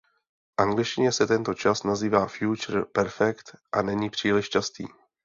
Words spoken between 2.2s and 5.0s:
"future perfect" a není příliš častý.